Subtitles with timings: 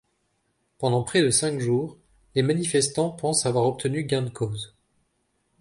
[0.79, 1.95] Pendant près de cinq jours,
[2.33, 4.73] les manifestants pensent avoir obtenu gain de cause.